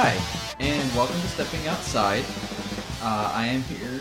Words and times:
Hi, 0.00 0.16
and 0.60 0.94
welcome 0.94 1.20
to 1.20 1.26
Stepping 1.26 1.66
Outside. 1.66 2.24
Uh, 3.02 3.32
I 3.34 3.46
am 3.46 3.62
here 3.62 4.00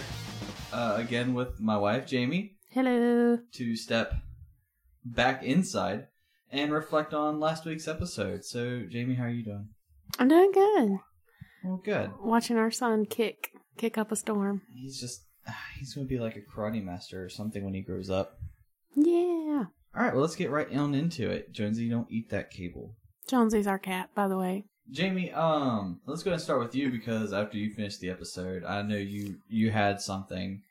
uh, 0.72 0.94
again 0.96 1.34
with 1.34 1.60
my 1.60 1.76
wife, 1.76 2.06
Jamie, 2.06 2.54
Hello. 2.70 3.40
to 3.54 3.76
step 3.76 4.14
back 5.04 5.42
inside 5.42 6.06
and 6.52 6.72
reflect 6.72 7.16
on 7.16 7.40
last 7.40 7.66
week's 7.66 7.88
episode. 7.88 8.46
So, 8.46 8.84
Jamie, 8.88 9.16
how 9.16 9.24
are 9.24 9.30
you 9.30 9.44
doing? 9.44 9.70
I'm 10.20 10.28
doing 10.28 10.52
good. 10.52 11.00
Well, 11.64 11.82
good. 11.84 12.12
Watching 12.22 12.58
our 12.58 12.70
son 12.70 13.08
kick 13.08 13.54
kick 13.76 13.98
up 13.98 14.12
a 14.12 14.16
storm. 14.16 14.62
He's 14.76 15.00
just, 15.00 15.24
he's 15.80 15.96
going 15.96 16.06
to 16.06 16.14
be 16.14 16.20
like 16.20 16.36
a 16.36 16.42
karate 16.42 16.84
master 16.84 17.26
or 17.26 17.30
something 17.30 17.66
when 17.66 17.74
he 17.74 17.82
grows 17.82 18.12
up. 18.12 18.38
Yeah. 18.96 19.66
All 19.96 20.04
right, 20.04 20.14
well, 20.14 20.22
let's 20.22 20.36
get 20.36 20.52
right 20.52 20.72
on 20.78 20.94
into 20.94 21.32
it. 21.32 21.54
Jonesy, 21.54 21.90
don't 21.90 22.12
eat 22.12 22.30
that 22.30 22.52
cable. 22.52 22.94
Jonesy's 23.28 23.66
our 23.66 23.80
cat, 23.80 24.12
by 24.14 24.28
the 24.28 24.38
way. 24.38 24.66
Jamie, 24.92 25.32
um, 25.34 26.00
let's 26.06 26.24
go 26.24 26.30
ahead 26.32 26.36
and 26.40 26.42
start 26.44 26.60
with 26.60 26.76
you 26.76 26.90
because 26.90 27.34
after 27.34 27.58
you 27.58 27.72
finished 27.72 28.00
the 28.00 28.10
episode, 28.10 28.64
I 28.64 28.82
know 28.82 28.96
you 28.96 29.38
you 29.48 29.72
had 29.72 30.02
something 30.02 30.62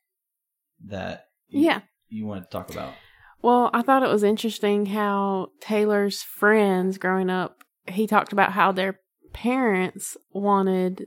that 0.86 1.26
you, 1.48 1.60
Yeah. 1.66 1.80
you 2.08 2.26
wanted 2.26 2.44
to 2.44 2.50
talk 2.50 2.70
about. 2.70 2.94
Well, 3.42 3.70
I 3.72 3.82
thought 3.82 4.02
it 4.02 4.08
was 4.08 4.22
interesting 4.22 4.86
how 4.86 5.48
Taylor's 5.60 6.22
friends 6.22 6.98
growing 6.98 7.30
up, 7.30 7.62
he 7.86 8.06
talked 8.06 8.32
about 8.32 8.52
how 8.52 8.72
their 8.72 9.00
parents 9.32 10.16
wanted 10.32 11.06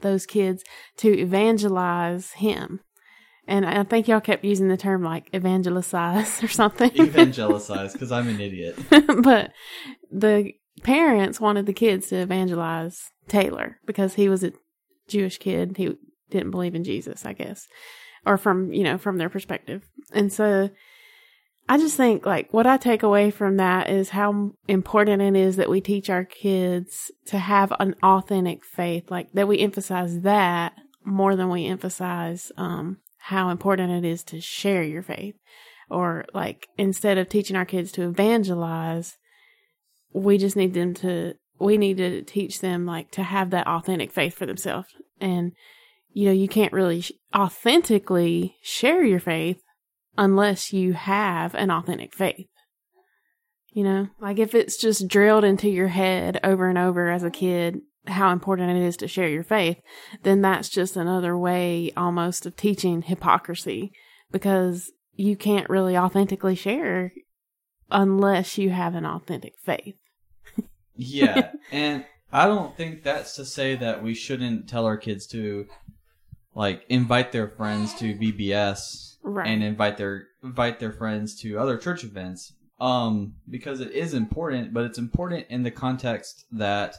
those 0.00 0.26
kids 0.26 0.62
to 0.98 1.08
evangelize 1.18 2.32
him. 2.32 2.80
And 3.46 3.66
I 3.66 3.82
think 3.84 4.08
y'all 4.08 4.20
kept 4.20 4.44
using 4.44 4.68
the 4.68 4.76
term 4.76 5.02
like 5.02 5.28
evangelize 5.32 6.42
or 6.42 6.48
something. 6.48 6.90
Evangelicize 6.90 7.92
because 7.92 8.12
I'm 8.12 8.28
an 8.28 8.40
idiot. 8.40 8.78
but 9.22 9.50
the 10.10 10.52
parents 10.82 11.40
wanted 11.40 11.66
the 11.66 11.72
kids 11.72 12.08
to 12.08 12.16
evangelize 12.16 13.10
Taylor 13.28 13.78
because 13.86 14.14
he 14.14 14.28
was 14.28 14.44
a 14.44 14.52
Jewish 15.08 15.38
kid. 15.38 15.76
He 15.76 15.96
didn't 16.30 16.50
believe 16.50 16.74
in 16.74 16.84
Jesus, 16.84 17.24
I 17.24 17.32
guess, 17.32 17.66
or 18.26 18.36
from, 18.36 18.72
you 18.72 18.82
know, 18.82 18.98
from 18.98 19.18
their 19.18 19.28
perspective. 19.28 19.88
And 20.12 20.32
so 20.32 20.70
I 21.68 21.78
just 21.78 21.96
think 21.96 22.26
like 22.26 22.52
what 22.52 22.66
I 22.66 22.76
take 22.76 23.02
away 23.02 23.30
from 23.30 23.56
that 23.56 23.88
is 23.88 24.10
how 24.10 24.52
important 24.68 25.22
it 25.22 25.36
is 25.36 25.56
that 25.56 25.70
we 25.70 25.80
teach 25.80 26.10
our 26.10 26.24
kids 26.24 27.10
to 27.26 27.38
have 27.38 27.72
an 27.80 27.94
authentic 28.02 28.64
faith, 28.64 29.10
like 29.10 29.32
that 29.32 29.48
we 29.48 29.60
emphasize 29.60 30.20
that 30.20 30.74
more 31.04 31.36
than 31.36 31.48
we 31.50 31.66
emphasize, 31.66 32.52
um, 32.56 32.98
how 33.18 33.48
important 33.48 34.04
it 34.04 34.08
is 34.08 34.22
to 34.24 34.40
share 34.40 34.82
your 34.82 35.02
faith. 35.02 35.36
Or 35.90 36.24
like 36.34 36.68
instead 36.76 37.18
of 37.18 37.28
teaching 37.28 37.56
our 37.56 37.64
kids 37.64 37.92
to 37.92 38.08
evangelize, 38.08 39.16
we 40.14 40.38
just 40.38 40.56
need 40.56 40.72
them 40.72 40.94
to 40.94 41.34
we 41.58 41.76
need 41.76 41.98
to 41.98 42.22
teach 42.22 42.60
them 42.60 42.86
like 42.86 43.10
to 43.10 43.22
have 43.22 43.50
that 43.50 43.66
authentic 43.66 44.10
faith 44.10 44.34
for 44.34 44.46
themselves. 44.46 44.88
And 45.20 45.52
you 46.10 46.26
know 46.26 46.32
you 46.32 46.48
can't 46.48 46.72
really 46.72 47.02
sh- 47.02 47.12
authentically 47.36 48.56
share 48.62 49.04
your 49.04 49.20
faith 49.20 49.60
unless 50.16 50.72
you 50.72 50.94
have 50.94 51.54
an 51.54 51.70
authentic 51.70 52.14
faith. 52.14 52.46
You 53.72 53.84
know 53.84 54.08
like 54.20 54.38
if 54.38 54.54
it's 54.54 54.80
just 54.80 55.08
drilled 55.08 55.44
into 55.44 55.68
your 55.68 55.88
head 55.88 56.40
over 56.42 56.68
and 56.68 56.78
over 56.78 57.10
as 57.10 57.24
a 57.24 57.30
kid 57.30 57.80
how 58.06 58.30
important 58.32 58.70
it 58.70 58.82
is 58.82 58.98
to 58.98 59.08
share 59.08 59.28
your 59.28 59.42
faith 59.42 59.80
then 60.24 60.42
that's 60.42 60.68
just 60.68 60.94
another 60.94 61.36
way 61.38 61.90
almost 61.96 62.44
of 62.44 62.54
teaching 62.54 63.00
hypocrisy 63.00 63.92
because 64.30 64.92
you 65.14 65.34
can't 65.36 65.70
really 65.70 65.96
authentically 65.96 66.54
share 66.54 67.12
unless 67.90 68.58
you 68.58 68.68
have 68.68 68.94
an 68.94 69.06
authentic 69.06 69.54
faith 69.64 69.96
Yeah, 70.96 71.52
and 71.72 72.04
I 72.32 72.46
don't 72.46 72.76
think 72.76 73.02
that's 73.02 73.34
to 73.36 73.44
say 73.44 73.76
that 73.76 74.02
we 74.02 74.14
shouldn't 74.14 74.68
tell 74.68 74.86
our 74.86 74.96
kids 74.96 75.26
to 75.28 75.66
like 76.54 76.84
invite 76.88 77.32
their 77.32 77.48
friends 77.48 77.94
to 77.94 78.14
VBS 78.14 79.16
Right. 79.22 79.48
and 79.48 79.62
invite 79.62 79.96
their 79.96 80.26
invite 80.42 80.80
their 80.80 80.92
friends 80.92 81.40
to 81.40 81.58
other 81.58 81.78
church 81.78 82.04
events. 82.04 82.52
Um, 82.80 83.34
because 83.48 83.80
it 83.80 83.92
is 83.92 84.14
important, 84.14 84.74
but 84.74 84.84
it's 84.84 84.98
important 84.98 85.46
in 85.48 85.62
the 85.62 85.70
context 85.70 86.44
that 86.52 86.96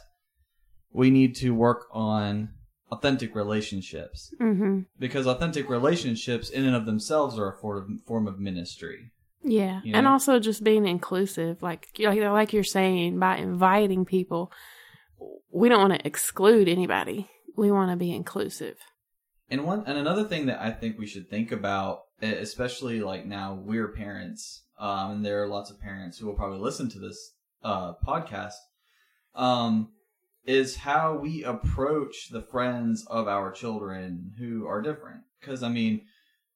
we 0.90 1.10
need 1.10 1.36
to 1.36 1.50
work 1.54 1.86
on 1.92 2.48
authentic 2.90 3.34
relationships. 3.34 4.34
mm-hmm 4.40 4.80
Because 4.98 5.26
authentic 5.26 5.68
relationships, 5.68 6.48
in 6.48 6.64
and 6.64 6.74
of 6.74 6.86
themselves, 6.86 7.38
are 7.38 7.52
a 7.52 7.58
form 7.58 8.00
of, 8.00 8.06
form 8.06 8.26
of 8.26 8.40
ministry. 8.40 9.10
Yeah, 9.42 9.80
You 9.84 9.94
and 9.94 10.08
also 10.08 10.40
just 10.40 10.64
being 10.64 10.86
inclusive, 10.86 11.62
like 11.62 11.88
like 11.98 12.20
like 12.20 12.52
you're 12.52 12.64
saying, 12.64 13.18
by 13.18 13.36
inviting 13.36 14.04
people, 14.04 14.50
we 15.50 15.68
don't 15.68 15.88
want 15.88 16.00
to 16.00 16.06
exclude 16.06 16.68
anybody. 16.68 17.28
We 17.56 17.70
want 17.70 17.90
to 17.90 17.96
be 17.96 18.12
inclusive. 18.12 18.76
And 19.48 19.64
one 19.64 19.84
and 19.86 19.96
another 19.96 20.24
thing 20.24 20.46
that 20.46 20.60
I 20.60 20.72
think 20.72 20.98
we 20.98 21.06
should 21.06 21.30
think 21.30 21.52
about, 21.52 22.00
especially 22.20 23.00
like 23.00 23.26
now 23.26 23.54
we're 23.54 23.88
parents, 23.88 24.64
um, 24.78 25.12
and 25.12 25.24
there 25.24 25.42
are 25.42 25.48
lots 25.48 25.70
of 25.70 25.80
parents 25.80 26.18
who 26.18 26.26
will 26.26 26.34
probably 26.34 26.58
listen 26.58 26.88
to 26.90 26.98
this 26.98 27.32
uh, 27.62 27.92
podcast, 28.04 28.54
um, 29.34 29.90
is 30.44 30.76
how 30.76 31.14
we 31.14 31.44
approach 31.44 32.30
the 32.30 32.42
friends 32.42 33.06
of 33.08 33.28
our 33.28 33.52
children 33.52 34.32
who 34.38 34.66
are 34.66 34.82
different. 34.82 35.20
Because 35.40 35.62
I 35.62 35.68
mean, 35.68 36.02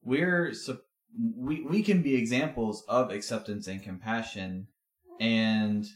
we're 0.03 0.53
sup- 0.53 0.83
we 1.19 1.63
we 1.63 1.83
can 1.83 2.03
be 2.03 2.15
examples 2.15 2.85
of 2.89 3.11
acceptance 3.11 3.67
and 3.67 3.83
compassion, 3.83 4.69
and 5.19 5.87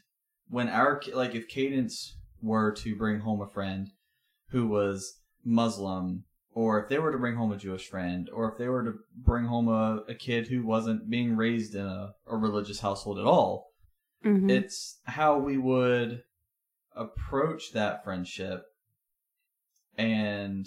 when 0.49 0.69
our 0.69 1.01
like 1.13 1.35
if 1.35 1.49
Cadence 1.49 2.17
were 2.43 2.73
to 2.73 2.97
bring 2.97 3.21
home 3.21 3.41
a 3.41 3.49
friend 3.49 3.91
who 4.51 4.67
was 4.67 5.21
Muslim 5.45 6.25
or 6.53 6.81
if 6.81 6.89
they 6.89 7.01
were 7.01 7.11
to 7.11 7.19
bring 7.19 7.35
home 7.35 7.51
a 7.51 7.57
Jewish 7.57 7.89
friend, 7.89 8.31
or 8.33 8.49
if 8.53 8.57
they 8.59 8.69
were 8.69 8.85
to 8.85 8.95
bring 9.17 9.45
home 9.47 9.67
a, 9.67 10.03
a 10.09 10.15
kid 10.15 10.47
who 10.47 10.65
wasn't 10.65 11.11
being 11.11 11.35
raised 11.37 11.75
in 11.75 11.85
a, 11.85 12.15
a 12.29 12.37
religious 12.37 12.79
household 12.79 13.19
at 13.19 13.25
all, 13.25 13.75
Mm-hmm. 14.25 14.49
it's 14.49 15.01
how 15.05 15.37
we 15.37 15.59
would 15.59 16.23
approach 16.97 17.73
that 17.73 18.05
friendship 18.05 18.63
and 19.99 20.67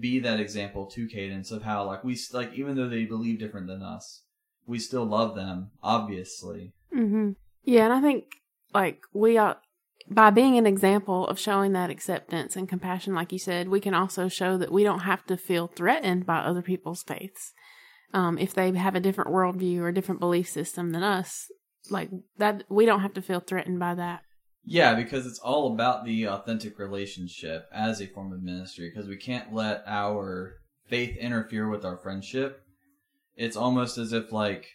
be 0.00 0.18
that 0.20 0.40
example 0.40 0.86
to 0.86 1.08
Cadence 1.08 1.50
of 1.50 1.62
how 1.62 1.84
like 1.84 2.02
we 2.02 2.18
like 2.32 2.52
even 2.54 2.76
though 2.76 2.88
they 2.88 3.04
believe 3.04 3.38
different 3.38 3.66
than 3.66 3.82
us, 3.82 4.22
we 4.66 4.78
still 4.78 5.04
love 5.04 5.34
them, 5.34 5.70
obviously. 5.82 6.72
mm-hmm. 6.94 7.32
Yeah, 7.64 7.84
and 7.84 7.92
I 7.92 8.00
think 8.00 8.24
like 8.74 9.00
we 9.12 9.38
are 9.38 9.58
by 10.08 10.30
being 10.30 10.56
an 10.56 10.66
example 10.66 11.26
of 11.26 11.38
showing 11.38 11.72
that 11.72 11.90
acceptance 11.90 12.56
and 12.56 12.68
compassion, 12.68 13.14
like 13.14 13.32
you 13.32 13.38
said, 13.38 13.68
we 13.68 13.80
can 13.80 13.94
also 13.94 14.28
show 14.28 14.56
that 14.56 14.72
we 14.72 14.84
don't 14.84 15.00
have 15.00 15.24
to 15.26 15.36
feel 15.36 15.66
threatened 15.66 16.26
by 16.26 16.38
other 16.38 16.62
people's 16.62 17.02
faiths. 17.02 17.52
Um, 18.14 18.38
if 18.38 18.54
they 18.54 18.70
have 18.72 18.94
a 18.94 19.00
different 19.00 19.30
worldview 19.30 19.80
or 19.80 19.88
a 19.88 19.94
different 19.94 20.20
belief 20.20 20.48
system 20.48 20.92
than 20.92 21.02
us, 21.02 21.50
like 21.90 22.10
that, 22.38 22.62
we 22.68 22.86
don't 22.86 23.00
have 23.00 23.14
to 23.14 23.22
feel 23.22 23.40
threatened 23.40 23.80
by 23.80 23.94
that. 23.94 24.20
Yeah, 24.68 24.94
because 24.96 25.26
it's 25.26 25.38
all 25.38 25.72
about 25.72 26.04
the 26.04 26.26
authentic 26.26 26.80
relationship 26.80 27.68
as 27.72 28.00
a 28.00 28.08
form 28.08 28.32
of 28.32 28.42
ministry. 28.42 28.90
Because 28.90 29.08
we 29.08 29.16
can't 29.16 29.54
let 29.54 29.84
our 29.86 30.56
faith 30.88 31.16
interfere 31.16 31.68
with 31.68 31.84
our 31.84 31.96
friendship. 31.96 32.62
It's 33.36 33.56
almost 33.56 33.96
as 33.96 34.12
if 34.12 34.32
like 34.32 34.66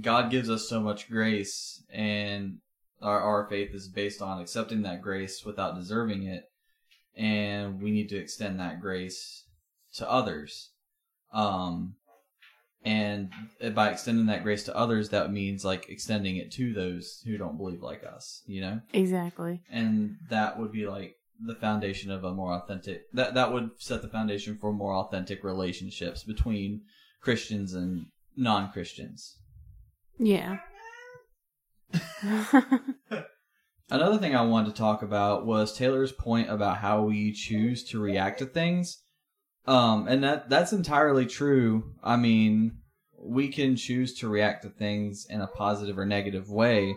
God 0.00 0.30
gives 0.30 0.48
us 0.48 0.68
so 0.68 0.80
much 0.80 1.10
grace, 1.10 1.82
and 1.92 2.58
our 3.02 3.20
our 3.20 3.48
faith 3.48 3.74
is 3.74 3.88
based 3.88 4.22
on 4.22 4.40
accepting 4.40 4.82
that 4.82 5.02
grace 5.02 5.44
without 5.44 5.74
deserving 5.74 6.22
it, 6.22 6.44
and 7.16 7.82
we 7.82 7.90
need 7.90 8.10
to 8.10 8.16
extend 8.16 8.60
that 8.60 8.80
grace 8.80 9.44
to 9.94 10.08
others. 10.08 10.70
Um, 11.32 11.96
and 12.84 13.30
by 13.74 13.90
extending 13.90 14.26
that 14.26 14.42
grace 14.42 14.64
to 14.64 14.76
others, 14.76 15.10
that 15.10 15.30
means 15.32 15.64
like 15.64 15.88
extending 15.88 16.36
it 16.36 16.50
to 16.52 16.72
those 16.72 17.22
who 17.26 17.36
don't 17.36 17.56
believe 17.58 17.82
like 17.82 18.02
us. 18.04 18.42
You 18.46 18.60
know 18.62 18.80
Exactly. 18.92 19.60
and 19.70 20.16
that 20.30 20.58
would 20.58 20.72
be 20.72 20.86
like 20.86 21.16
the 21.42 21.54
foundation 21.54 22.10
of 22.10 22.22
a 22.24 22.34
more 22.34 22.52
authentic 22.52 23.02
that 23.14 23.34
that 23.34 23.52
would 23.52 23.70
set 23.78 24.02
the 24.02 24.08
foundation 24.08 24.58
for 24.60 24.72
more 24.72 24.94
authentic 24.94 25.42
relationships 25.44 26.22
between 26.24 26.82
Christians 27.22 27.74
and 27.74 28.06
non-Christians. 28.36 29.36
Yeah. 30.18 30.58
Another 33.90 34.18
thing 34.18 34.36
I 34.36 34.42
wanted 34.42 34.70
to 34.70 34.76
talk 34.80 35.02
about 35.02 35.46
was 35.46 35.76
Taylor's 35.76 36.12
point 36.12 36.48
about 36.48 36.76
how 36.78 37.02
we 37.02 37.32
choose 37.32 37.82
to 37.90 38.00
react 38.00 38.38
to 38.38 38.46
things. 38.46 38.98
Um 39.66 40.08
and 40.08 40.22
that 40.24 40.48
that's 40.48 40.72
entirely 40.72 41.26
true. 41.26 41.92
I 42.02 42.16
mean, 42.16 42.78
we 43.22 43.48
can 43.48 43.76
choose 43.76 44.14
to 44.18 44.28
react 44.28 44.62
to 44.62 44.70
things 44.70 45.26
in 45.28 45.40
a 45.40 45.46
positive 45.46 45.98
or 45.98 46.06
negative 46.06 46.48
way, 46.48 46.96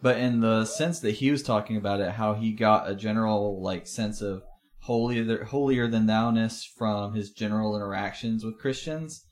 but 0.00 0.18
in 0.18 0.40
the 0.40 0.64
sense 0.64 1.00
that 1.00 1.16
he 1.16 1.30
was 1.30 1.42
talking 1.42 1.76
about 1.76 2.00
it 2.00 2.12
how 2.12 2.34
he 2.34 2.52
got 2.52 2.88
a 2.88 2.94
general 2.94 3.60
like 3.62 3.86
sense 3.86 4.20
of 4.22 4.42
holier 4.82 5.44
holier 5.44 5.88
than 5.88 6.06
thou-ness 6.06 6.64
from 6.64 7.14
his 7.14 7.30
general 7.30 7.74
interactions 7.74 8.44
with 8.44 8.58
Christians. 8.60 9.24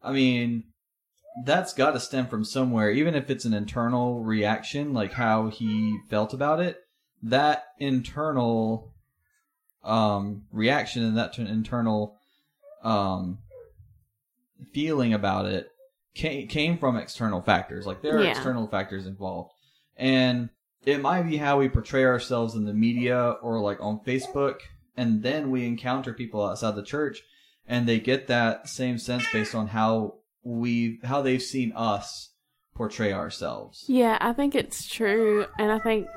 I 0.00 0.12
mean, 0.12 0.64
that's 1.44 1.72
got 1.74 1.92
to 1.92 2.00
stem 2.00 2.26
from 2.26 2.44
somewhere, 2.44 2.90
even 2.90 3.14
if 3.14 3.28
it's 3.30 3.44
an 3.44 3.54
internal 3.54 4.22
reaction, 4.22 4.92
like 4.92 5.12
how 5.12 5.48
he 5.48 5.98
felt 6.08 6.32
about 6.32 6.60
it. 6.60 6.78
that 7.22 7.64
internal 7.78 8.92
um, 9.84 10.42
reaction 10.52 11.04
and 11.04 11.16
that 11.16 11.38
internal 11.38 12.18
um, 12.82 13.38
feeling 14.72 15.12
about 15.14 15.46
it 15.46 15.70
came, 16.14 16.46
came 16.48 16.78
from 16.78 16.96
external 16.96 17.40
factors. 17.42 17.86
Like 17.86 18.02
there 18.02 18.18
are 18.18 18.24
Yeah. 18.24 18.30
external 18.30 18.66
factors 18.66 19.06
involved, 19.06 19.52
and 19.96 20.50
it 20.84 21.00
might 21.00 21.22
be 21.22 21.36
how 21.36 21.58
we 21.58 21.68
portray 21.68 22.04
ourselves 22.04 22.54
in 22.54 22.64
the 22.64 22.74
media 22.74 23.36
or 23.42 23.60
like 23.60 23.80
on 23.80 24.00
Facebook, 24.00 24.56
and 24.96 25.22
then 25.22 25.50
we 25.50 25.66
encounter 25.66 26.12
people 26.12 26.44
outside 26.44 26.74
the 26.74 26.82
church, 26.82 27.22
and 27.66 27.86
they 27.88 27.98
get 28.00 28.26
that 28.26 28.68
same 28.68 28.98
sense 28.98 29.24
based 29.32 29.54
on 29.54 29.68
how 29.68 30.14
we 30.42 30.98
how 31.04 31.22
they've 31.22 31.42
seen 31.42 31.72
us 31.74 32.30
portray 32.74 33.12
ourselves. 33.12 33.84
Yeah, 33.86 34.18
I 34.20 34.32
think 34.32 34.54
it's 34.54 34.88
true, 34.88 35.46
and 35.58 35.70
I 35.70 35.78
think 35.78 36.08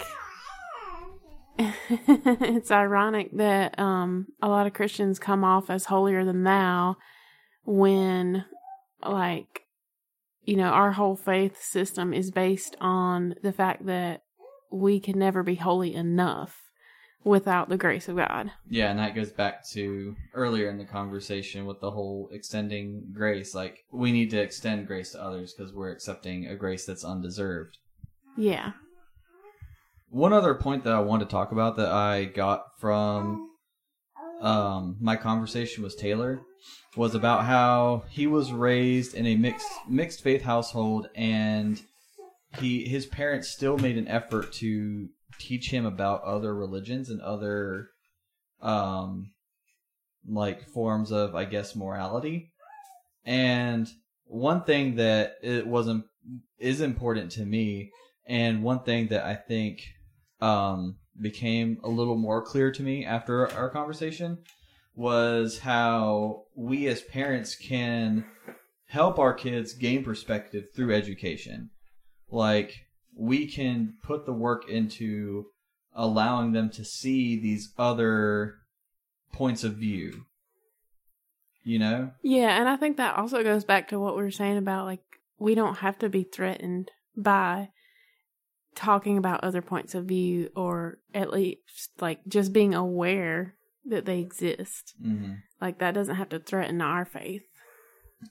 it's 1.57 2.71
ironic 2.71 3.35
that 3.37 3.79
um, 3.79 4.27
a 4.41 4.47
lot 4.47 4.67
of 4.67 4.73
Christians 4.73 5.19
come 5.19 5.43
off 5.43 5.69
as 5.69 5.85
holier 5.85 6.25
than 6.25 6.43
thou 6.43 6.97
when, 7.63 8.45
like, 9.03 9.61
you 10.43 10.57
know, 10.57 10.69
our 10.69 10.91
whole 10.91 11.15
faith 11.15 11.61
system 11.61 12.13
is 12.13 12.31
based 12.31 12.75
on 12.79 13.35
the 13.41 13.53
fact 13.53 13.85
that 13.85 14.23
we 14.71 14.99
can 14.99 15.17
never 15.17 15.43
be 15.43 15.55
holy 15.55 15.95
enough 15.95 16.61
without 17.23 17.69
the 17.69 17.77
grace 17.77 18.07
of 18.07 18.17
God. 18.17 18.51
Yeah, 18.69 18.91
and 18.91 18.99
that 18.99 19.15
goes 19.15 19.31
back 19.31 19.67
to 19.69 20.15
earlier 20.33 20.69
in 20.69 20.77
the 20.77 20.85
conversation 20.85 21.65
with 21.65 21.79
the 21.81 21.89
whole 21.89 22.29
extending 22.31 23.03
grace. 23.11 23.55
Like, 23.55 23.85
we 23.91 24.11
need 24.11 24.29
to 24.31 24.41
extend 24.41 24.85
grace 24.85 25.11
to 25.13 25.23
others 25.23 25.53
because 25.53 25.73
we're 25.73 25.91
accepting 25.91 26.45
a 26.45 26.55
grace 26.55 26.85
that's 26.85 27.03
undeserved. 27.03 27.79
Yeah. 28.37 28.73
One 30.09 30.33
other 30.33 30.53
point 30.55 30.83
that 30.83 30.93
I 30.93 30.99
wanted 30.99 31.25
to 31.25 31.31
talk 31.31 31.51
about 31.51 31.77
that 31.77 31.91
I 31.91 32.25
got 32.25 32.65
from 32.79 33.49
um, 34.41 34.97
my 34.99 35.15
conversation 35.15 35.83
with 35.83 35.97
Taylor 35.97 36.41
was 36.95 37.15
about 37.15 37.45
how 37.45 38.03
he 38.09 38.27
was 38.27 38.51
raised 38.51 39.15
in 39.15 39.25
a 39.25 39.35
mixed 39.35 39.67
mixed 39.87 40.21
faith 40.21 40.41
household, 40.41 41.09
and 41.15 41.81
he 42.59 42.87
his 42.87 43.05
parents 43.05 43.49
still 43.49 43.77
made 43.77 43.97
an 43.97 44.07
effort 44.07 44.53
to 44.53 45.09
teach 45.39 45.69
him 45.69 45.85
about 45.85 46.23
other 46.23 46.55
religions 46.55 47.09
and 47.09 47.21
other 47.21 47.89
um 48.61 49.31
like 50.27 50.67
forms 50.69 51.11
of 51.11 51.35
I 51.35 51.45
guess 51.45 51.75
morality. 51.75 52.51
And 53.25 53.87
one 54.25 54.63
thing 54.63 54.95
that 54.95 55.35
it 55.41 55.67
wasn't 55.67 56.05
is 56.57 56.81
important 56.81 57.31
to 57.33 57.45
me 57.45 57.91
and 58.25 58.63
one 58.63 58.83
thing 58.83 59.07
that 59.07 59.25
I 59.25 59.35
think 59.35 59.81
um 60.41 60.97
became 61.19 61.79
a 61.83 61.89
little 61.89 62.17
more 62.17 62.41
clear 62.41 62.71
to 62.71 62.83
me 62.83 63.05
after 63.05 63.51
our 63.53 63.69
conversation 63.69 64.39
was 64.95 65.59
how 65.59 66.43
we 66.55 66.87
as 66.87 67.01
parents 67.01 67.55
can 67.55 68.25
help 68.87 69.19
our 69.19 69.33
kids 69.33 69.73
gain 69.73 70.03
perspective 70.03 70.65
through 70.75 70.93
education. 70.93 71.69
Like 72.29 72.73
we 73.15 73.47
can 73.47 73.95
put 74.03 74.25
the 74.25 74.33
work 74.33 74.69
into 74.69 75.47
allowing 75.93 76.51
them 76.51 76.69
to 76.69 76.83
see 76.83 77.39
these 77.39 77.73
other 77.77 78.55
points 79.31 79.63
of 79.63 79.75
view. 79.75 80.25
You 81.63 81.79
know? 81.79 82.11
Yeah, 82.21 82.59
and 82.59 82.69
I 82.69 82.75
think 82.75 82.97
that 82.97 83.17
also 83.17 83.43
goes 83.43 83.65
back 83.65 83.87
to 83.89 83.99
what 83.99 84.15
we 84.15 84.23
were 84.23 84.31
saying 84.31 84.57
about 84.57 84.85
like 84.85 85.01
we 85.39 85.55
don't 85.55 85.79
have 85.79 85.97
to 85.99 86.09
be 86.09 86.23
threatened 86.23 86.91
by 87.17 87.69
talking 88.75 89.17
about 89.17 89.43
other 89.43 89.61
points 89.61 89.95
of 89.95 90.05
view 90.05 90.49
or 90.55 90.99
at 91.13 91.31
least 91.31 91.91
like 91.99 92.19
just 92.27 92.53
being 92.53 92.73
aware 92.73 93.55
that 93.85 94.05
they 94.05 94.19
exist. 94.19 94.93
Mm-hmm. 95.03 95.33
Like 95.61 95.79
that 95.79 95.93
doesn't 95.93 96.15
have 96.15 96.29
to 96.29 96.39
threaten 96.39 96.81
our 96.81 97.05
faith. 97.05 97.43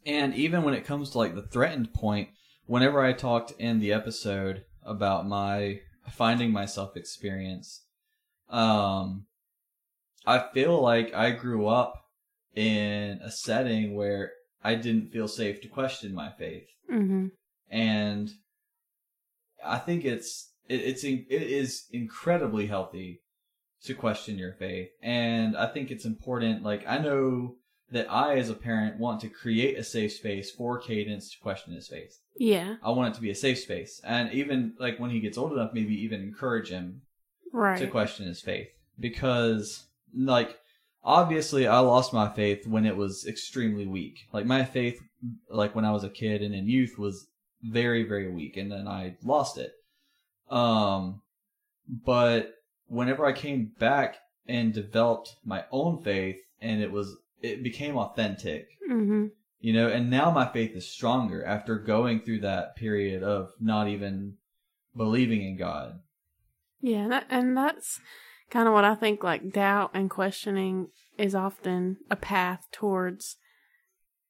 And 0.05 0.35
even 0.35 0.63
when 0.63 0.75
it 0.75 0.85
comes 0.85 1.11
to 1.11 1.19
like 1.19 1.35
the 1.35 1.47
threatened 1.47 1.93
point, 1.95 2.29
whenever 2.67 3.03
I 3.03 3.13
talked 3.13 3.53
in 3.59 3.81
the 3.81 3.93
episode 3.93 4.65
about 4.85 5.27
my 5.27 5.81
finding 6.11 6.51
myself 6.51 6.97
experience, 6.97 7.85
um, 8.51 9.27
I 10.27 10.45
feel 10.53 10.81
like 10.81 11.15
I 11.15 11.31
grew 11.31 11.67
up 11.69 11.95
in 12.55 13.21
a 13.23 13.31
setting 13.31 13.95
where 13.95 14.33
I 14.63 14.75
didn't 14.75 15.11
feel 15.11 15.29
safe 15.29 15.61
to 15.63 15.69
question 15.69 16.15
my 16.15 16.31
faith, 16.31 16.67
Mm-hmm. 16.93 17.29
and 17.71 18.31
I 19.65 19.79
think 19.79 20.05
it's 20.05 20.53
it, 20.69 20.81
it's 20.81 21.05
it 21.05 21.27
is 21.29 21.87
incredibly 21.91 22.67
healthy 22.67 23.21
to 23.85 23.95
question 23.95 24.39
your 24.39 24.53
faith, 24.53 24.89
and 25.03 25.57
I 25.57 25.67
think 25.67 25.91
it's 25.91 26.05
important. 26.05 26.63
Like 26.63 26.85
I 26.87 26.99
know 26.99 27.57
that 27.91 28.11
I, 28.11 28.39
as 28.39 28.49
a 28.51 28.55
parent, 28.55 28.99
want 28.99 29.21
to 29.21 29.29
create 29.29 29.79
a 29.79 29.85
safe 29.85 30.13
space 30.15 30.51
for 30.51 30.79
Cadence 30.79 31.31
to 31.33 31.39
question 31.39 31.75
his 31.75 31.87
faith. 31.87 32.19
Yeah. 32.37 32.77
I 32.83 32.91
want 32.91 33.13
it 33.13 33.17
to 33.17 33.23
be 33.23 33.31
a 33.31 33.35
safe 33.35 33.59
space, 33.59 34.01
and 34.05 34.33
even 34.33 34.75
like 34.79 34.99
when 34.99 35.11
he 35.11 35.21
gets 35.21 35.39
old 35.39 35.53
enough, 35.53 35.73
maybe 35.75 35.95
even 36.03 36.23
encourage 36.23 36.71
him 36.71 37.03
Right. 37.53 37.79
to 37.79 37.87
question 37.87 38.27
his 38.27 38.41
faith 38.41 38.67
because 38.99 39.87
like 40.13 40.59
obviously 41.05 41.69
I 41.69 41.79
lost 41.79 42.13
my 42.13 42.29
faith 42.29 42.67
when 42.67 42.85
it 42.85 42.97
was 42.97 43.27
extremely 43.27 43.87
weak. 43.87 44.27
Like 44.33 44.45
my 44.45 44.65
faith 44.65 45.01
like 45.49 45.75
when 45.77 45.85
I 45.85 45.93
was 45.93 46.03
a 46.03 46.11
kid 46.11 46.43
and 46.43 46.53
in 46.53 46.69
youth 46.69 46.99
was 46.99 47.29
very 47.65 48.05
very 48.05 48.31
weak 48.31 48.57
and 48.57 48.71
then 48.71 48.87
I 48.87 49.17
lost 49.25 49.59
it. 49.59 49.73
Um 50.51 51.23
but 51.89 52.55
whenever 52.87 53.27
I 53.27 53.33
came 53.33 53.73
back 53.79 54.17
and 54.47 54.73
developed 54.73 55.37
my 55.45 55.65
own 55.71 56.03
faith 56.03 56.41
and 56.61 56.83
it 56.83 56.93
was 56.93 57.17
it 57.43 57.63
became 57.63 57.97
authentic 57.97 58.69
mm-hmm. 58.91 59.27
you 59.61 59.73
know 59.73 59.89
and 59.89 60.11
now 60.11 60.31
my 60.31 60.47
faith 60.47 60.75
is 60.75 60.89
stronger 60.89 61.45
after 61.45 61.79
going 61.79 62.21
through 62.21 62.41
that 62.41 62.77
period 62.77 63.23
of 63.23 63.51
not 63.61 63.89
even 63.89 64.35
believing 64.97 65.43
in 65.43 65.57
god 65.57 66.01
Yeah, 66.81 67.09
that, 67.09 67.27
and 67.31 67.57
that's 67.57 68.01
kind 68.51 68.69
of 68.69 68.75
what 68.75 68.85
I 68.85 68.95
think 68.95 69.25
like 69.25 69.53
doubt 69.53 69.91
and 69.95 70.11
questioning 70.11 70.89
is 71.17 71.35
often 71.35 71.97
a 72.11 72.17
path 72.17 72.67
towards 72.71 73.39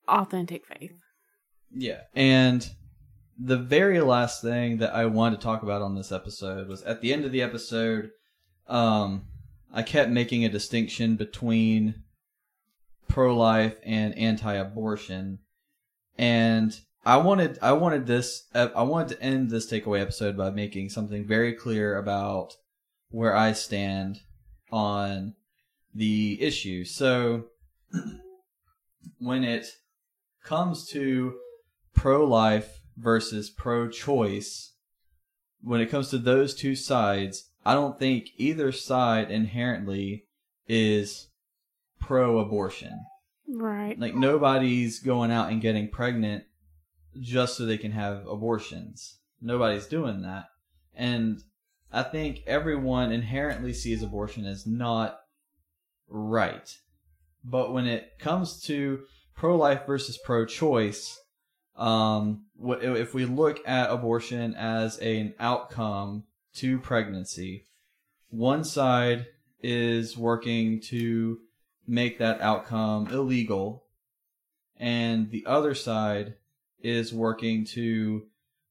authentic 0.07 0.65
faith. 0.67 0.93
Yeah. 1.75 2.03
And 2.15 2.71
the 3.39 3.57
very 3.57 4.01
last 4.01 4.43
thing 4.43 4.79
that 4.79 4.95
I 4.95 5.07
wanted 5.07 5.41
to 5.41 5.45
talk 5.45 5.63
about 5.63 5.83
on 5.83 5.95
this 5.95 6.13
episode 6.13 6.69
was 6.69 6.83
at 6.83 7.01
the 7.01 7.13
end 7.13 7.25
of 7.25 7.33
the 7.33 7.43
episode, 7.43 8.11
um, 8.69 9.25
I 9.73 9.83
kept 9.83 10.11
making 10.11 10.45
a 10.45 10.49
distinction 10.49 11.17
between 11.17 12.05
pro 13.09 13.37
life 13.37 13.77
and 13.85 14.17
anti 14.17 14.55
abortion. 14.55 15.41
And 16.17 16.79
I 17.05 17.17
wanted 17.17 17.59
I 17.61 17.73
wanted 17.73 18.07
this 18.07 18.45
I 18.55 18.83
wanted 18.83 19.17
to 19.17 19.23
end 19.23 19.51
this 19.51 19.71
takeaway 19.71 20.01
episode 20.01 20.37
by 20.37 20.51
making 20.51 20.91
something 20.91 21.27
very 21.27 21.53
clear 21.53 21.99
about 21.99 22.55
where 23.11 23.37
I 23.37 23.53
stand 23.53 24.21
on 24.71 25.35
the 25.95 26.41
issue. 26.41 26.85
So 26.85 27.47
when 29.19 29.43
it 29.45 29.67
comes 30.43 30.89
to 30.91 31.35
pro 31.95 32.25
life 32.25 32.79
versus 32.97 33.51
pro 33.51 33.89
choice, 33.89 34.73
when 35.63 35.81
it 35.81 35.91
comes 35.91 36.11
to 36.11 36.19
those 36.19 36.55
two 36.55 36.77
sides, 36.77 37.51
I 37.65 37.75
don't 37.75 37.99
think 37.99 38.29
either 38.37 38.73
side 38.73 39.31
inherently 39.31 40.27
is 40.69 41.29
pro 42.01 42.39
abortion. 42.39 43.07
Right. 43.49 43.99
Like 43.99 44.15
nobody's 44.15 45.01
going 45.01 45.31
out 45.31 45.51
and 45.51 45.61
getting 45.61 45.89
pregnant 45.89 46.45
just 47.21 47.57
so 47.57 47.65
they 47.65 47.79
can 47.79 47.93
have 47.93 48.27
abortions. 48.27 49.19
Nobody's 49.41 49.87
doing 49.87 50.23
that. 50.23 50.47
And 50.95 51.41
I 51.93 52.03
think 52.03 52.41
everyone 52.47 53.13
inherently 53.13 53.73
sees 53.73 54.03
abortion 54.03 54.47
as 54.47 54.67
not 54.67 55.21
right. 56.09 56.77
But 57.45 57.73
when 57.73 57.87
it 57.87 58.19
comes 58.19 58.61
to 58.63 59.05
pro 59.35 59.57
life 59.57 59.87
versus 59.87 60.19
pro 60.19 60.47
choice, 60.47 61.19
um, 61.77 62.45
if 62.63 63.15
we 63.15 63.25
look 63.25 63.61
at 63.67 63.91
abortion 63.91 64.55
as 64.55 64.99
an 64.99 65.35
outcome 65.41 66.25
to 66.55 66.79
pregnancy, 66.79 67.67
one 68.31 68.65
side 68.65 69.27
is 69.63 70.17
working 70.17 70.81
to 70.81 71.39
make 71.87 72.19
that 72.19 72.41
outcome 72.41 73.09
illegal, 73.09 73.85
and 74.77 75.31
the 75.31 75.45
other 75.47 75.75
side 75.75 76.35
is 76.81 77.13
working 77.13 77.65
to 77.65 78.27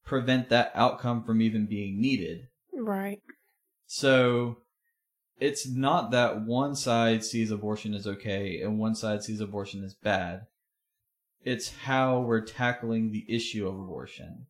prevent 0.05 0.49
that 0.49 0.71
outcome 0.75 1.23
from 1.23 1.41
even 1.41 1.65
being 1.65 1.99
needed. 1.99 2.47
Right. 2.73 3.21
So 3.85 4.57
it's 5.39 5.67
not 5.67 6.11
that 6.11 6.41
one 6.41 6.75
side 6.75 7.23
sees 7.23 7.51
abortion 7.51 7.93
as 7.93 8.07
okay 8.07 8.61
and 8.61 8.79
one 8.79 8.95
side 8.95 9.23
sees 9.23 9.41
abortion 9.41 9.83
as 9.83 9.93
bad. 9.93 10.47
It's 11.43 11.69
how 11.69 12.21
we're 12.21 12.45
tackling 12.45 13.11
the 13.11 13.25
issue 13.27 13.67
of 13.67 13.75
abortion. 13.75 14.47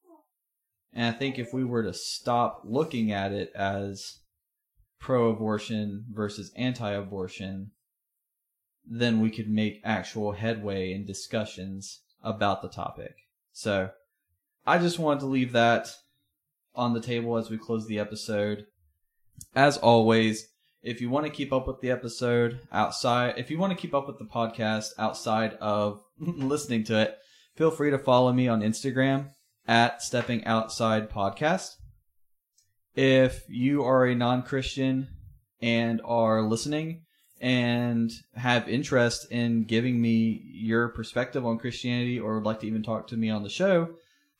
And 0.94 1.14
I 1.14 1.18
think 1.18 1.40
if 1.40 1.54
we 1.54 1.64
were 1.64 1.84
to 1.84 1.94
stop 1.94 2.62
looking 2.64 3.12
at 3.12 3.32
it 3.32 3.52
as 3.56 4.20
pro-abortion 5.00 6.06
versus 6.12 6.52
anti-abortion, 6.56 7.72
then 8.86 9.20
we 9.22 9.32
could 9.32 9.50
make 9.50 9.82
actual 9.84 10.34
headway 10.34 10.94
in 10.94 11.06
discussions 11.06 12.02
about 12.22 12.62
the 12.62 12.70
topic. 12.70 13.16
So, 13.52 13.90
I 14.66 14.78
just 14.78 15.00
wanted 15.00 15.22
to 15.22 15.26
leave 15.26 15.52
that 15.54 15.90
on 16.76 16.94
the 16.94 17.02
table 17.02 17.38
as 17.38 17.50
we 17.50 17.58
close 17.58 17.88
the 17.88 18.00
episode. 18.00 18.66
As 19.56 19.78
always, 19.78 20.48
if 20.84 21.00
you 21.00 21.10
want 21.10 21.26
to 21.26 21.32
keep 21.32 21.54
up 21.54 21.66
with 21.66 21.80
the 21.80 21.92
episode 21.92 22.60
outside, 22.72 23.36
if 23.38 23.50
you 23.50 23.58
want 23.58 23.72
to 23.72 23.82
keep 23.82 23.94
up 23.94 24.06
with 24.06 24.20
the 24.20 24.26
podcast 24.26 24.90
outside 25.00 25.54
of 25.62 26.02
listening 26.20 26.84
to 26.86 27.00
it, 27.00 27.18
feel 27.56 27.72
free 27.72 27.90
to 27.90 27.98
follow 27.98 28.34
me 28.34 28.50
on 28.50 28.62
Instagram 28.62 29.30
at 29.66 30.02
Stepping 30.02 30.44
Outside 30.46 31.10
Podcast. 31.10 31.70
If 32.96 33.44
you 33.48 33.84
are 33.84 34.06
a 34.06 34.14
non 34.14 34.44
Christian 34.44 35.08
and 35.62 36.02
are 36.04 36.42
listening 36.42 37.04
and 37.40 38.12
have 38.36 38.68
interest 38.68 39.32
in 39.32 39.64
giving 39.64 40.02
me 40.02 40.42
your 40.52 40.90
perspective 40.90 41.46
on 41.46 41.60
Christianity 41.60 42.20
or 42.20 42.36
would 42.36 42.46
like 42.46 42.60
to 42.60 42.68
even 42.68 42.84
talk 42.84 43.08
to 43.08 43.18
me 43.18 43.30
on 43.30 43.44
the 43.44 43.50
show, 43.50 43.90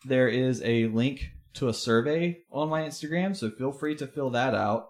there 0.06 0.28
is 0.28 0.62
a 0.64 0.88
link 0.88 1.30
to 1.54 1.70
a 1.70 1.74
survey 1.74 2.40
on 2.52 2.68
my 2.68 2.82
Instagram, 2.82 3.36
so 3.36 3.50
feel 3.50 3.72
free 3.72 3.96
to 3.96 4.08
fill 4.08 4.32
that 4.32 4.54
out. 4.54 4.90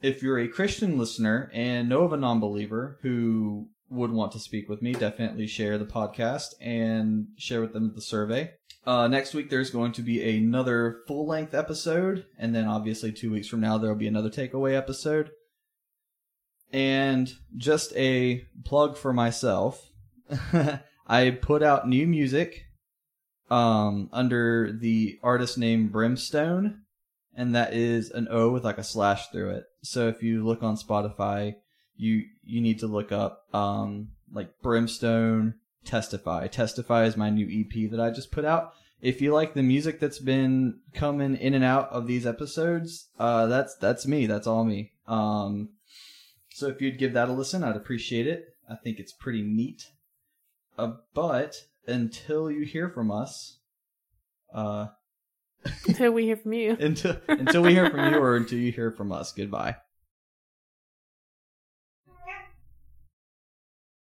If 0.00 0.22
you're 0.22 0.38
a 0.38 0.48
Christian 0.48 0.98
listener 0.98 1.50
and 1.52 1.88
know 1.88 2.02
of 2.02 2.12
a 2.12 2.16
non 2.16 2.40
believer 2.40 2.98
who 3.02 3.68
would 3.90 4.12
want 4.12 4.32
to 4.32 4.38
speak 4.38 4.68
with 4.68 4.82
me, 4.82 4.92
definitely 4.92 5.46
share 5.46 5.78
the 5.78 5.84
podcast 5.84 6.54
and 6.60 7.28
share 7.36 7.60
with 7.60 7.72
them 7.72 7.92
the 7.94 8.00
survey. 8.00 8.52
Uh, 8.86 9.08
next 9.08 9.34
week, 9.34 9.50
there's 9.50 9.70
going 9.70 9.92
to 9.92 10.02
be 10.02 10.36
another 10.36 11.00
full 11.06 11.26
length 11.26 11.52
episode, 11.52 12.24
and 12.38 12.54
then 12.54 12.66
obviously, 12.66 13.12
two 13.12 13.30
weeks 13.30 13.48
from 13.48 13.60
now, 13.60 13.76
there 13.76 13.90
will 13.90 13.98
be 13.98 14.06
another 14.06 14.30
takeaway 14.30 14.76
episode. 14.76 15.30
And 16.72 17.32
just 17.56 17.94
a 17.96 18.44
plug 18.64 18.96
for 18.96 19.12
myself 19.12 19.88
I 21.06 21.30
put 21.30 21.62
out 21.62 21.88
new 21.88 22.06
music 22.06 22.66
um, 23.50 24.10
under 24.12 24.72
the 24.72 25.18
artist 25.22 25.58
name 25.58 25.88
Brimstone, 25.88 26.82
and 27.34 27.54
that 27.54 27.72
is 27.72 28.10
an 28.10 28.28
O 28.30 28.50
with 28.50 28.64
like 28.64 28.78
a 28.78 28.84
slash 28.84 29.28
through 29.30 29.50
it. 29.50 29.64
So 29.82 30.08
if 30.08 30.22
you 30.22 30.44
look 30.44 30.62
on 30.62 30.76
Spotify, 30.76 31.56
you 31.96 32.24
you 32.42 32.60
need 32.60 32.78
to 32.80 32.86
look 32.86 33.12
up 33.12 33.44
um, 33.52 34.08
like 34.32 34.50
Brimstone 34.62 35.54
Testify. 35.84 36.46
Testify 36.46 37.04
is 37.04 37.16
my 37.16 37.30
new 37.30 37.46
EP 37.46 37.90
that 37.90 38.00
I 38.00 38.10
just 38.10 38.30
put 38.30 38.44
out. 38.44 38.72
If 39.00 39.20
you 39.20 39.32
like 39.32 39.54
the 39.54 39.62
music 39.62 40.00
that's 40.00 40.18
been 40.18 40.80
coming 40.92 41.36
in 41.36 41.54
and 41.54 41.64
out 41.64 41.90
of 41.90 42.06
these 42.06 42.26
episodes, 42.26 43.08
uh, 43.18 43.46
that's 43.46 43.76
that's 43.76 44.06
me. 44.06 44.26
That's 44.26 44.46
all 44.46 44.64
me. 44.64 44.92
Um, 45.06 45.70
so 46.50 46.66
if 46.66 46.80
you'd 46.80 46.98
give 46.98 47.12
that 47.12 47.28
a 47.28 47.32
listen, 47.32 47.62
I'd 47.62 47.76
appreciate 47.76 48.26
it. 48.26 48.46
I 48.68 48.74
think 48.74 48.98
it's 48.98 49.12
pretty 49.12 49.42
neat. 49.42 49.84
Uh, 50.76 50.92
but 51.14 51.54
until 51.86 52.50
you 52.50 52.64
hear 52.64 52.88
from 52.88 53.10
us, 53.10 53.58
uh, 54.52 54.88
Until 55.86 56.12
we 56.12 56.24
hear 56.24 56.36
from 56.36 56.52
you. 56.52 56.76
until 56.78 57.16
until 57.28 57.62
we 57.62 57.72
hear 57.74 57.90
from 57.90 58.12
you 58.12 58.18
or 58.18 58.36
until 58.36 58.58
you 58.58 58.72
hear 58.72 58.90
from 58.90 59.12
us, 59.12 59.32
goodbye. 59.32 59.76